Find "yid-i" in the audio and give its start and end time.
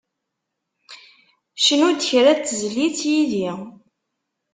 3.11-3.49